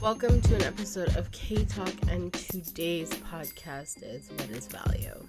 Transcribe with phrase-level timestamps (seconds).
[0.00, 5.26] Welcome to an episode of K Talk, and today's podcast is What is Value?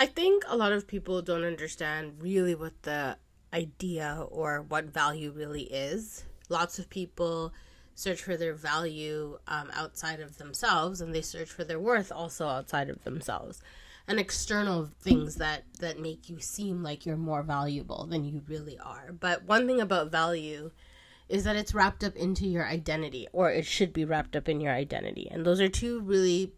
[0.00, 3.18] I think a lot of people don't understand really what the
[3.52, 6.24] idea or what value really is.
[6.48, 7.52] Lots of people
[7.94, 12.46] search for their value um, outside of themselves, and they search for their worth also
[12.48, 13.60] outside of themselves
[14.08, 18.78] and external things that that make you seem like you're more valuable than you really
[18.78, 19.12] are.
[19.12, 20.70] But one thing about value
[21.28, 24.60] is that it's wrapped up into your identity or it should be wrapped up in
[24.60, 25.28] your identity.
[25.30, 26.54] And those are two really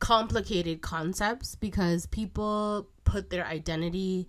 [0.00, 4.26] complicated concepts because people put their identity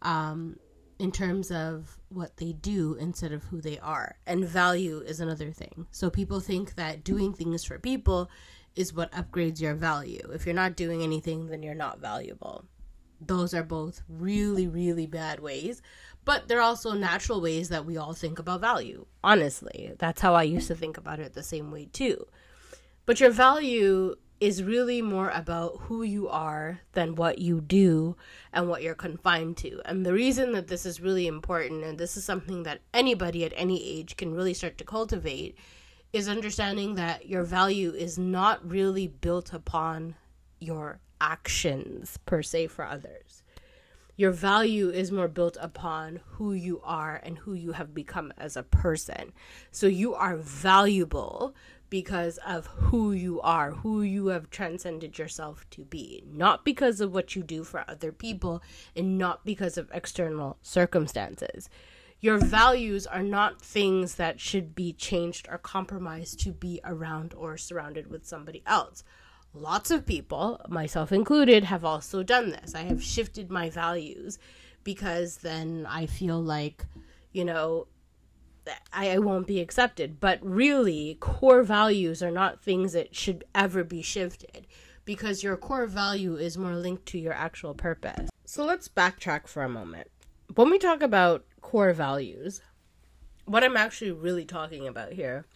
[0.00, 0.56] um,
[0.98, 4.16] in terms of what they do instead of who they are.
[4.26, 5.86] And value is another thing.
[5.90, 8.30] So people think that doing things for people
[8.76, 10.28] is what upgrades your value.
[10.32, 12.64] If you're not doing anything, then you're not valuable.
[13.20, 15.82] Those are both really, really bad ways,
[16.24, 19.06] but they're also natural ways that we all think about value.
[19.22, 22.26] Honestly, that's how I used to think about it the same way too.
[23.06, 28.16] But your value is really more about who you are than what you do
[28.52, 29.80] and what you're confined to.
[29.84, 33.52] And the reason that this is really important, and this is something that anybody at
[33.54, 35.56] any age can really start to cultivate,
[36.12, 40.14] is understanding that your value is not really built upon
[40.60, 43.42] your actions per se for others.
[44.16, 48.56] Your value is more built upon who you are and who you have become as
[48.56, 49.32] a person.
[49.70, 51.54] So you are valuable
[51.88, 57.14] because of who you are, who you have transcended yourself to be, not because of
[57.14, 58.62] what you do for other people
[58.94, 61.70] and not because of external circumstances
[62.22, 67.58] your values are not things that should be changed or compromised to be around or
[67.58, 69.02] surrounded with somebody else.
[69.52, 72.76] Lots of people, myself included, have also done this.
[72.76, 74.38] I have shifted my values
[74.84, 76.86] because then I feel like,
[77.32, 77.88] you know,
[78.92, 80.20] I, I won't be accepted.
[80.20, 84.68] But really, core values are not things that should ever be shifted
[85.04, 88.30] because your core value is more linked to your actual purpose.
[88.44, 90.06] So let's backtrack for a moment.
[90.54, 92.60] When we talk about core values,
[93.46, 95.46] what I'm actually really talking about here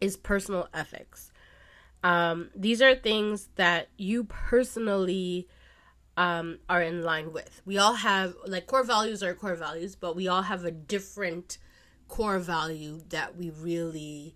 [0.00, 1.30] is personal ethics.
[2.02, 5.46] Um, these are things that you personally
[6.16, 7.60] um, are in line with.
[7.66, 11.58] We all have, like, core values are core values, but we all have a different
[12.08, 14.34] core value that we really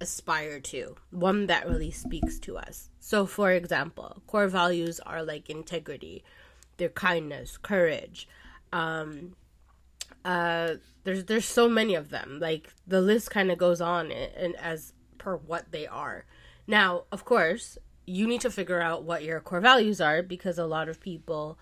[0.00, 2.90] aspire to, one that really speaks to us.
[3.00, 6.22] So, for example, core values are like integrity,
[6.76, 8.28] their kindness, courage,
[8.72, 9.34] um,
[10.24, 10.74] uh,
[11.04, 12.38] there's there's so many of them.
[12.40, 16.24] Like the list kind of goes on and as per what they are.
[16.66, 20.66] Now, of course, you need to figure out what your core values are because a
[20.66, 21.58] lot of people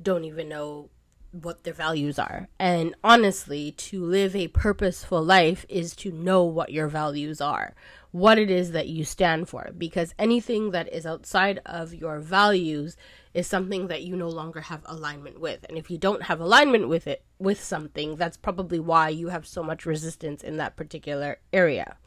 [0.00, 0.90] don't even know
[1.32, 2.48] what their values are.
[2.58, 7.74] And honestly, to live a purposeful life is to know what your values are,
[8.16, 9.70] what it is that you stand for.
[9.76, 12.96] Because anything that is outside of your values
[13.34, 15.66] is something that you no longer have alignment with.
[15.68, 19.46] And if you don't have alignment with it, with something, that's probably why you have
[19.46, 21.98] so much resistance in that particular area.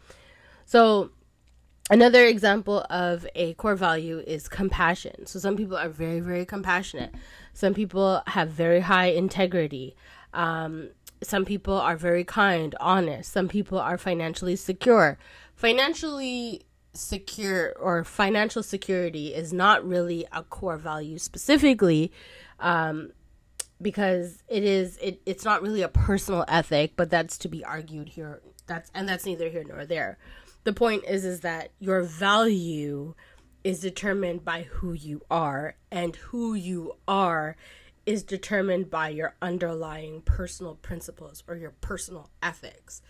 [0.65, 1.11] So,
[1.91, 5.27] another example of a core value is compassion.
[5.27, 7.13] So, some people are very, very compassionate,
[7.53, 9.95] some people have very high integrity.
[10.33, 10.89] Um,
[11.21, 13.31] some people are very kind, honest.
[13.31, 15.17] Some people are financially secure.
[15.59, 16.61] Financially
[16.93, 22.13] secure or financial security is not really a core value specifically
[22.61, 23.11] um,
[23.81, 28.07] because it is it, it's not really a personal ethic but that's to be argued
[28.07, 28.41] here.
[28.67, 30.17] That's and that's neither here nor there.
[30.63, 33.13] The point is is that your value
[33.65, 37.57] is determined by who you are and who you are
[38.05, 43.01] is determined by your underlying personal principles or your personal ethics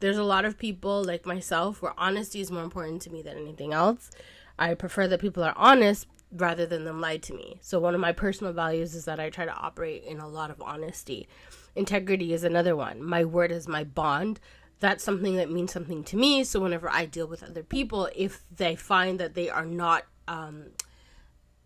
[0.00, 3.38] there's a lot of people like myself where honesty is more important to me than
[3.38, 4.10] anything else.
[4.58, 7.58] I prefer that people are honest rather than them lie to me.
[7.60, 10.50] So one of my personal values is that I try to operate in a lot
[10.50, 11.28] of honesty.
[11.74, 13.02] Integrity is another one.
[13.02, 14.40] My word is my bond.
[14.80, 16.44] That's something that means something to me.
[16.44, 20.66] So whenever I deal with other people, if they find that they are not um,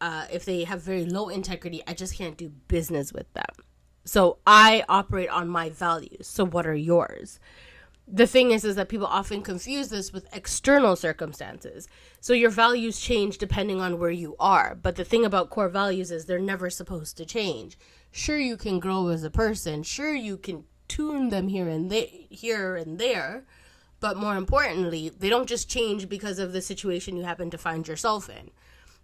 [0.00, 3.44] uh, if they have very low integrity, I just can't do business with them.
[4.04, 6.26] So I operate on my values.
[6.26, 7.38] So what are yours?
[8.12, 11.88] The thing is is that people often confuse this with external circumstances.
[12.20, 14.74] So your values change depending on where you are.
[14.74, 17.78] But the thing about core values is they're never supposed to change.
[18.10, 19.82] Sure you can grow as a person.
[19.82, 23.44] Sure you can tune them here and there here and there.
[24.00, 27.86] But more importantly they don't just change because of the situation you happen to find
[27.86, 28.50] yourself in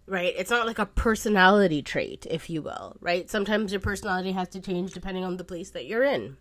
[0.09, 0.33] right?
[0.37, 3.29] It's not like a personality trait if you will right?
[3.29, 6.37] Sometimes your personality has to change depending on the place that you're in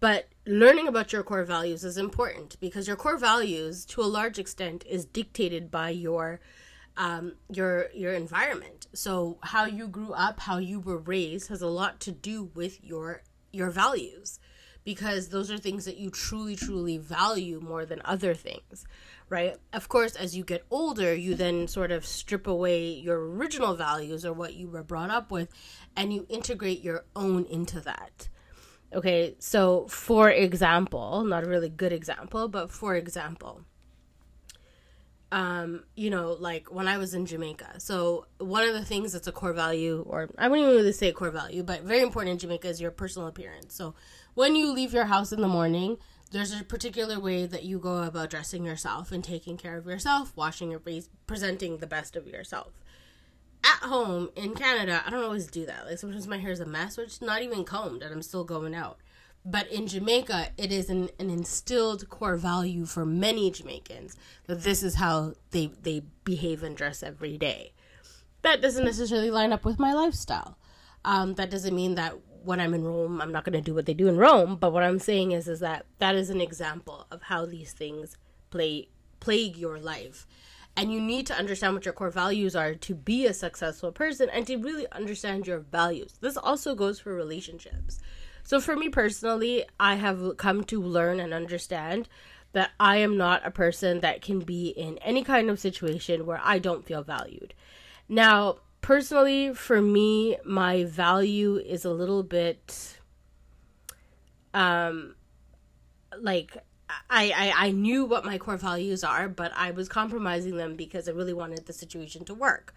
[0.00, 4.38] But learning about your core values is important because your core values, to a large
[4.38, 6.40] extent, is dictated by your
[6.96, 8.88] um, your your environment.
[8.94, 12.82] So how you grew up, how you were raised, has a lot to do with
[12.82, 14.40] your your values
[14.82, 18.86] because those are things that you truly truly value more than other things
[19.28, 23.74] right of course as you get older you then sort of strip away your original
[23.74, 25.48] values or what you were brought up with
[25.96, 28.28] and you integrate your own into that
[28.92, 33.62] okay so for example not a really good example but for example
[35.32, 37.78] um, you know, like when I was in Jamaica.
[37.78, 41.12] So one of the things that's a core value, or I wouldn't even really say
[41.12, 43.74] core value, but very important in Jamaica is your personal appearance.
[43.74, 43.94] So
[44.34, 45.98] when you leave your house in the morning,
[46.32, 50.32] there's a particular way that you go about dressing yourself and taking care of yourself,
[50.36, 52.72] washing your face, presenting the best of yourself.
[53.62, 55.86] At home in Canada, I don't always do that.
[55.86, 58.44] Like sometimes my hair is a mess, or it's not even combed, and I'm still
[58.44, 58.98] going out.
[59.44, 64.16] But in Jamaica, it is an, an instilled core value for many Jamaicans
[64.46, 67.72] that this is how they they behave and dress every day.
[68.42, 70.56] That doesn't necessarily line up with my lifestyle.
[71.04, 73.86] Um, that doesn't mean that when I'm in Rome, I'm not going to do what
[73.86, 74.56] they do in Rome.
[74.56, 78.16] But what I'm saying is, is that that is an example of how these things
[78.50, 78.88] play
[79.20, 80.26] plague your life,
[80.76, 84.28] and you need to understand what your core values are to be a successful person
[84.30, 86.14] and to really understand your values.
[86.20, 88.00] This also goes for relationships.
[88.42, 92.08] So for me personally, I have come to learn and understand
[92.52, 96.40] that I am not a person that can be in any kind of situation where
[96.42, 97.54] I don't feel valued.
[98.08, 102.96] Now, personally, for me, my value is a little bit
[104.52, 105.14] um
[106.20, 106.56] like
[107.08, 111.08] I, I I knew what my core values are, but I was compromising them because
[111.08, 112.74] I really wanted the situation to work.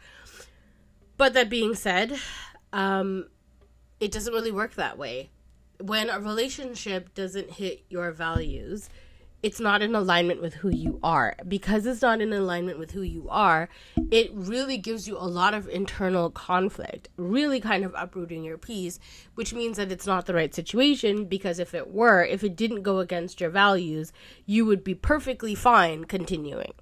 [1.17, 2.17] But that being said,
[2.71, 3.29] um,
[3.99, 5.29] it doesn't really work that way.
[5.79, 8.89] When a relationship doesn't hit your values,
[9.43, 11.35] it's not in alignment with who you are.
[11.45, 13.69] Because it's not in alignment with who you are,
[14.09, 18.99] it really gives you a lot of internal conflict, really kind of uprooting your peace,
[19.35, 21.25] which means that it's not the right situation.
[21.25, 24.13] Because if it were, if it didn't go against your values,
[24.45, 26.73] you would be perfectly fine continuing.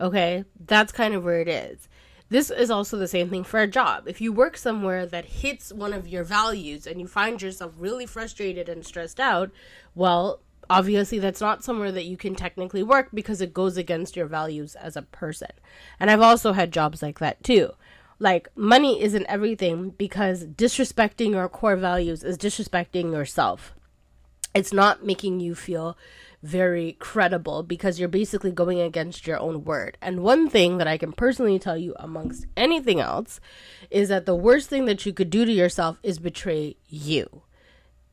[0.00, 0.44] Okay?
[0.66, 1.86] That's kind of where it is.
[2.30, 4.06] This is also the same thing for a job.
[4.06, 8.04] If you work somewhere that hits one of your values and you find yourself really
[8.04, 9.50] frustrated and stressed out,
[9.94, 14.26] well, obviously that's not somewhere that you can technically work because it goes against your
[14.26, 15.50] values as a person.
[15.98, 17.72] And I've also had jobs like that too.
[18.18, 23.74] Like money isn't everything because disrespecting your core values is disrespecting yourself.
[24.54, 25.96] It's not making you feel
[26.42, 29.98] very credible because you're basically going against your own word.
[30.00, 33.40] And one thing that I can personally tell you amongst anything else
[33.90, 37.42] is that the worst thing that you could do to yourself is betray you.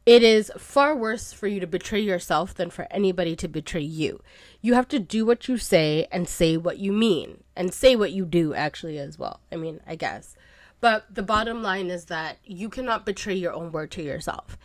[0.06, 4.22] It is far worse for you to betray yourself than for anybody to betray you.
[4.62, 8.12] You have to do what you say and say what you mean, and say what
[8.12, 9.40] you do actually as well.
[9.52, 10.36] I mean, I guess.
[10.80, 14.58] But the bottom line is that you cannot betray your own word to yourself.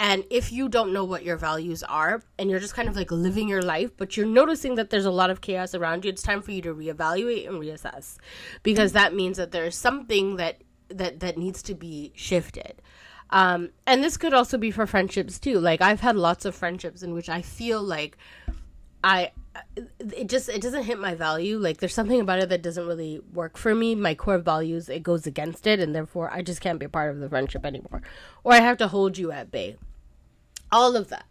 [0.00, 3.12] And if you don't know what your values are and you're just kind of like
[3.12, 6.22] living your life, but you're noticing that there's a lot of chaos around you, it's
[6.22, 8.16] time for you to reevaluate and reassess
[8.64, 12.80] because that means that there's something that that that needs to be shifted.
[13.30, 15.58] Um, and this could also be for friendships too.
[15.60, 18.16] Like I've had lots of friendships in which I feel like
[19.04, 19.32] I
[19.98, 21.58] it just it doesn't hit my value.
[21.58, 23.94] Like there's something about it that doesn't really work for me.
[23.94, 27.10] My core values it goes against it, and therefore I just can't be a part
[27.10, 28.02] of the friendship anymore,
[28.44, 29.76] or I have to hold you at bay.
[30.72, 31.26] All of that.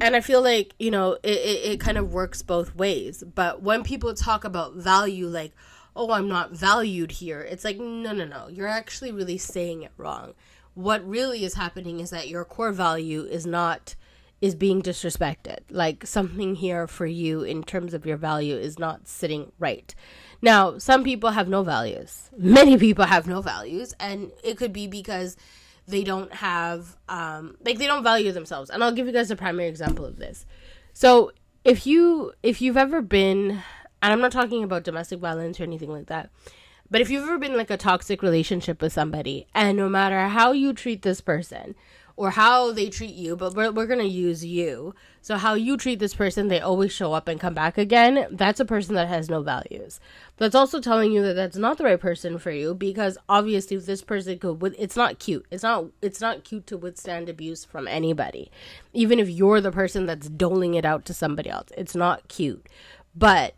[0.00, 3.22] And I feel like, you know, it, it, it kind of works both ways.
[3.22, 5.52] But when people talk about value, like,
[5.94, 8.48] oh, I'm not valued here, it's like, no, no, no.
[8.48, 10.32] You're actually really saying it wrong
[10.74, 13.94] what really is happening is that your core value is not
[14.40, 15.60] is being disrespected.
[15.70, 19.94] Like something here for you in terms of your value is not sitting right.
[20.42, 22.28] Now, some people have no values.
[22.36, 25.36] Many people have no values, and it could be because
[25.86, 28.70] they don't have um like they don't value themselves.
[28.70, 30.44] And I'll give you guys a primary example of this.
[30.92, 31.32] So,
[31.64, 33.62] if you if you've ever been
[34.02, 36.30] and I'm not talking about domestic violence or anything like that
[36.92, 40.28] but if you've ever been in like a toxic relationship with somebody, and no matter
[40.28, 41.74] how you treat this person
[42.16, 44.94] or how they treat you, but we're, we're going to use you.
[45.22, 48.26] So, how you treat this person, they always show up and come back again.
[48.30, 50.00] That's a person that has no values.
[50.36, 53.86] That's also telling you that that's not the right person for you because obviously, if
[53.86, 55.46] this person could, it's not cute.
[55.50, 58.50] It's not, it's not cute to withstand abuse from anybody.
[58.92, 62.68] Even if you're the person that's doling it out to somebody else, it's not cute.
[63.14, 63.54] But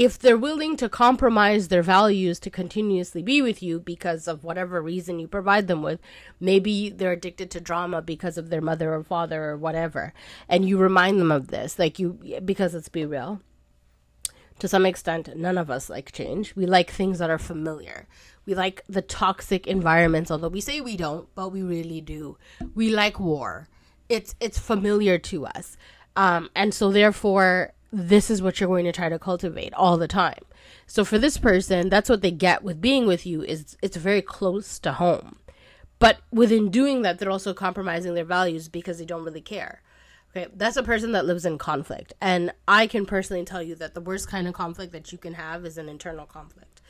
[0.00, 4.80] if they're willing to compromise their values to continuously be with you because of whatever
[4.80, 6.00] reason you provide them with,
[6.40, 10.14] maybe they're addicted to drama because of their mother or father or whatever,
[10.48, 13.42] and you remind them of this, like you, because let's be real.
[14.60, 16.56] To some extent, none of us like change.
[16.56, 18.08] We like things that are familiar.
[18.46, 22.38] We like the toxic environments, although we say we don't, but we really do.
[22.74, 23.68] We like war.
[24.08, 25.76] It's it's familiar to us.
[26.16, 30.08] Um, and so therefore this is what you're going to try to cultivate all the
[30.08, 30.42] time.
[30.86, 34.22] So for this person, that's what they get with being with you is it's very
[34.22, 35.36] close to home.
[35.98, 39.82] But within doing that, they're also compromising their values because they don't really care.
[40.34, 42.12] Okay, that's a person that lives in conflict.
[42.20, 45.34] And I can personally tell you that the worst kind of conflict that you can
[45.34, 46.80] have is an internal conflict.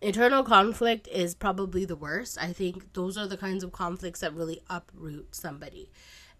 [0.00, 2.38] Internal conflict is probably the worst.
[2.40, 5.90] I think those are the kinds of conflicts that really uproot somebody.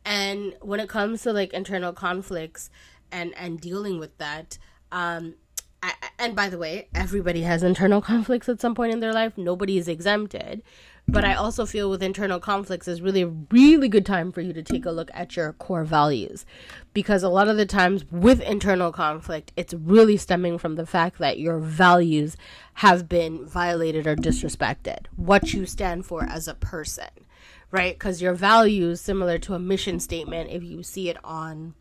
[0.05, 2.71] And when it comes to like internal conflicts,
[3.15, 4.59] and and dealing with that.
[4.93, 5.37] Um
[5.83, 9.39] I, and by the way everybody has internal conflicts at some point in their life.
[9.39, 10.63] Nobody is exempted.
[11.07, 14.55] But i also feel with internal conflicts is really a really good time for you
[14.55, 16.47] to take a look at your core values.
[16.95, 21.19] Because a lot of the times with internal conflict it's really stemming from the fact
[21.19, 22.39] that your values
[22.75, 25.07] have been violated or disrespected.
[25.17, 27.11] What you stand for as a person
[27.71, 27.97] right?
[27.99, 31.75] Because your values similar to a mission statement if you see it on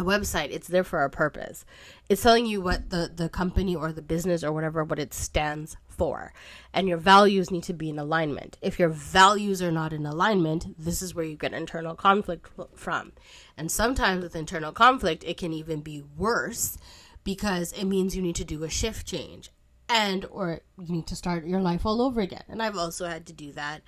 [0.00, 1.64] a website it's there for a purpose.
[2.08, 5.76] It's telling you what the the company or the business or whatever what it stands
[5.88, 6.32] for.
[6.72, 8.56] And your values need to be in alignment.
[8.62, 13.12] If your values are not in alignment this is where you get internal conflict from.
[13.56, 16.78] And sometimes with internal conflict it can even be worse
[17.22, 19.50] because it means you need to do a shift change
[19.88, 22.44] and or you need to start your life all over again.
[22.48, 23.82] And i've also had to do that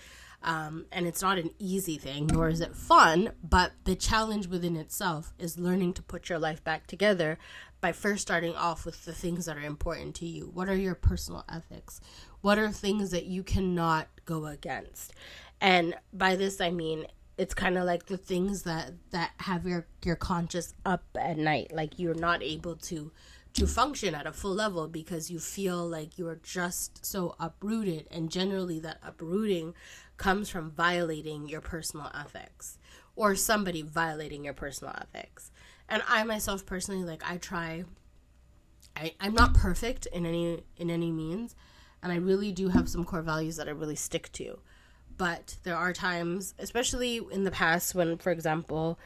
[0.45, 4.77] um, and it's not an easy thing, nor is it fun, but the challenge within
[4.77, 7.39] itself is learning to put your life back together
[7.81, 10.51] by first starting off with the things that are important to you.
[10.55, 12.01] What are your personal ethics?
[12.41, 15.13] What are things that you cannot go against?
[15.61, 17.07] And by this, I mean,
[17.39, 21.73] it's kind of like the things that that have your your conscious up at night
[21.73, 23.11] like you're not able to
[23.55, 28.31] to function at a full level because you feel like you're just so uprooted and
[28.31, 29.75] generally that uprooting
[30.17, 32.79] comes from violating your personal ethics
[33.15, 35.51] or somebody violating your personal ethics.
[35.89, 37.85] And I myself personally like I try
[38.97, 41.55] I I'm not perfect in any in any means
[42.03, 44.59] and I really do have some core values that I really stick to.
[45.19, 48.99] But there are times, especially in the past when for example,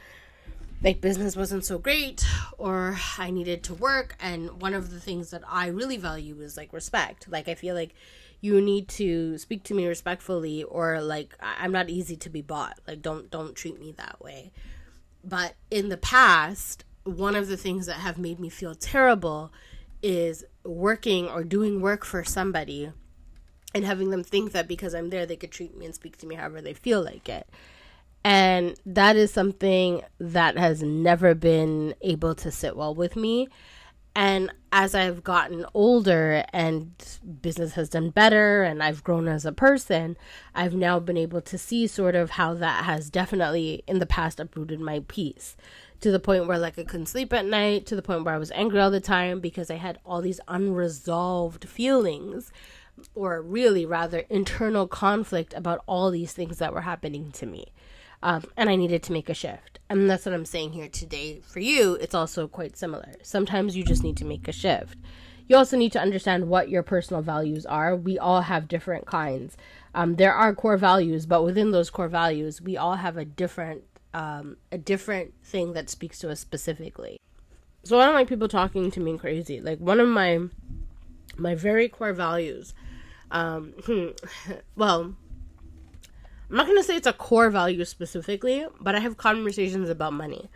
[0.83, 2.25] like business wasn't so great
[2.57, 4.15] or I needed to work.
[4.19, 7.27] And one of the things that I really value is like respect.
[7.29, 7.93] Like I feel like
[8.41, 12.79] you need to speak to me respectfully or like i'm not easy to be bought.
[12.87, 14.51] Like don't don't treat me that way.
[15.23, 19.51] But in the past one of the things that have made me feel terrible
[20.03, 22.91] is working or doing work for somebody
[23.73, 26.27] and having them think that because i'm there they could treat me and speak to
[26.27, 27.47] me however they feel like it
[28.27, 33.47] and that is something that has never been able to sit well with me
[34.17, 36.91] and as I've gotten older and
[37.41, 40.17] business has done better and I've grown as a person,
[40.55, 44.39] I've now been able to see sort of how that has definitely in the past
[44.39, 45.55] uprooted my peace
[46.01, 48.39] to the point where like I couldn't sleep at night, to the point where I
[48.39, 52.51] was angry all the time because I had all these unresolved feelings
[53.13, 57.67] or really rather internal conflict about all these things that were happening to me.
[58.23, 59.79] Um, and I needed to make a shift.
[59.89, 61.39] And that's what I'm saying here today.
[61.41, 63.13] For you, it's also quite similar.
[63.21, 64.97] Sometimes you just need to make a shift.
[65.47, 67.95] You also need to understand what your personal values are.
[67.95, 69.55] We all have different kinds.
[69.95, 73.83] Um, there are core values, but within those core values, we all have a different
[74.13, 77.19] um, a different thing that speaks to us specifically.
[77.83, 79.61] So I don't like people talking to me crazy.
[79.61, 80.39] Like one of my
[81.37, 82.73] my very core values.
[83.31, 83.73] Um,
[84.75, 85.15] well,
[86.49, 90.13] I'm not going to say it's a core value specifically, but I have conversations about
[90.13, 90.49] money.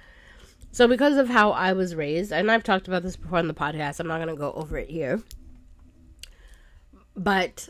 [0.71, 3.53] So, because of how I was raised, and I've talked about this before on the
[3.53, 5.21] podcast, I'm not going to go over it here.
[7.13, 7.67] But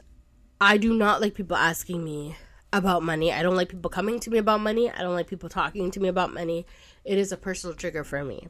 [0.59, 2.35] I do not like people asking me
[2.71, 3.33] about money.
[3.33, 4.91] I don't like people coming to me about money.
[4.91, 6.67] I don't like people talking to me about money.
[7.03, 8.47] It is a personal trigger for me.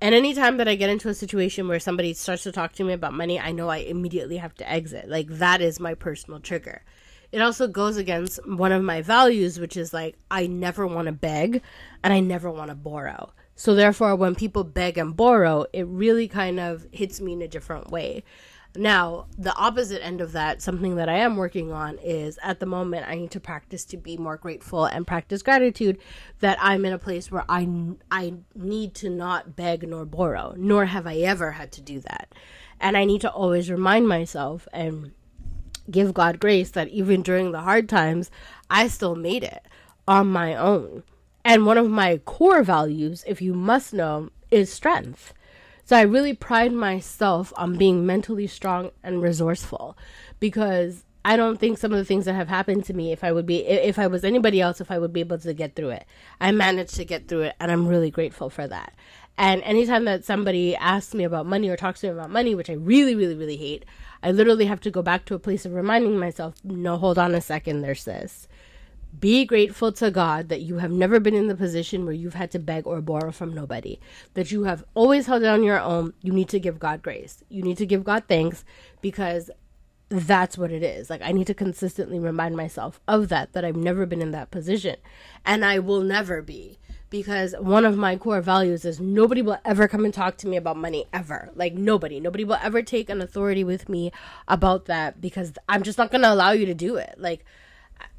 [0.00, 2.92] And anytime that I get into a situation where somebody starts to talk to me
[2.92, 5.08] about money, I know I immediately have to exit.
[5.08, 6.82] Like, that is my personal trigger
[7.32, 11.12] it also goes against one of my values, which is like I never want to
[11.12, 11.62] beg
[12.02, 13.32] and I never want to borrow.
[13.54, 17.48] So therefore, when people beg and borrow, it really kind of hits me in a
[17.48, 18.24] different way.
[18.76, 22.66] Now, the opposite end of that, something that I am working on is at the
[22.66, 25.98] moment I need to practice to be more grateful and practice gratitude
[26.38, 27.68] that I'm in a place where I
[28.10, 32.32] I need to not beg nor borrow, nor have I ever had to do that.
[32.80, 35.12] And I need to always remind myself and
[35.90, 38.30] give God grace that even during the hard times,
[38.70, 39.66] I still made it
[40.06, 41.02] on my own.
[41.44, 45.32] And one of my core values, if you must know, is strength.
[45.84, 49.96] So I really pride myself on being mentally strong and resourceful
[50.38, 53.32] because I don't think some of the things that have happened to me, if I
[53.32, 55.90] would be, if I was anybody else, if I would be able to get through
[55.90, 56.06] it.
[56.40, 58.94] I managed to get through it, and I'm really grateful for that.
[59.40, 62.68] And anytime that somebody asks me about money or talks to me about money, which
[62.68, 63.86] I really, really, really hate,
[64.22, 67.34] I literally have to go back to a place of reminding myself, no, hold on
[67.34, 68.46] a second, there's this.
[69.18, 72.50] Be grateful to God that you have never been in the position where you've had
[72.50, 73.98] to beg or borrow from nobody,
[74.34, 76.12] that you have always held on your own.
[76.20, 77.42] You need to give God grace.
[77.48, 78.62] You need to give God thanks
[79.00, 79.50] because
[80.10, 81.08] that's what it is.
[81.08, 84.50] Like, I need to consistently remind myself of that, that I've never been in that
[84.50, 84.96] position.
[85.46, 86.78] And I will never be
[87.10, 90.56] because one of my core values is nobody will ever come and talk to me
[90.56, 91.50] about money ever.
[91.54, 92.20] Like, nobody.
[92.20, 94.12] Nobody will ever take an authority with me
[94.48, 97.16] about that because I'm just not going to allow you to do it.
[97.18, 97.44] Like,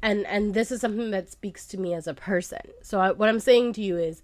[0.02, 3.28] and and this is something that speaks to me as a person so I, what
[3.28, 4.22] i'm saying to you is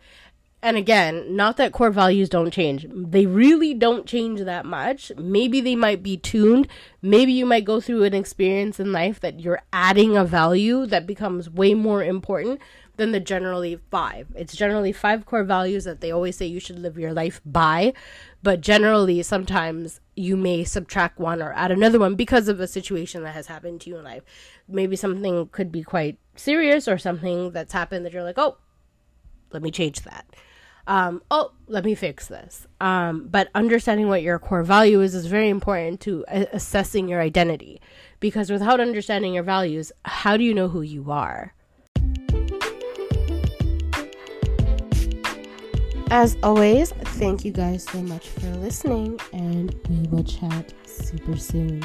[0.63, 5.61] and again not that core values don't change they really don't change that much maybe
[5.61, 6.69] they might be tuned
[7.01, 11.07] maybe you might go through an experience in life that you're adding a value that
[11.07, 12.61] becomes way more important
[12.99, 14.29] than the generally five.
[14.37, 17.95] It's generally five core values that they always say you should live your life by
[18.43, 23.23] but generally sometimes you may subtract one or add another one because of a situation
[23.23, 24.23] that has happened to you in life.
[24.69, 28.57] Maybe something could be quite serious or something that's happened that you're like oh
[29.51, 30.27] let me change that.
[30.87, 32.67] Um, oh let me fix this.
[32.81, 37.21] Um, but understanding what your core value is is very important to a- assessing your
[37.21, 37.81] identity
[38.21, 41.55] because without understanding your values how do you know who you are
[46.11, 51.85] As always, thank you guys so much for listening, and we will chat super soon.